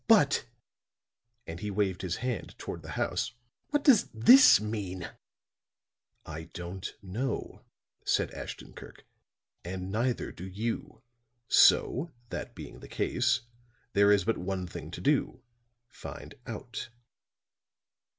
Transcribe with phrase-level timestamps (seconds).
[0.07, 0.47] "But,"
[1.45, 3.33] and he waved his hand toward the house,
[3.69, 5.07] "what does this mean?"
[6.25, 7.61] "I don't know,"
[8.03, 9.05] said Ashton Kirk.
[9.63, 11.03] "And neither do you.
[11.49, 13.41] So that being the case
[13.93, 15.43] there is but one thing to do
[15.91, 16.89] find out."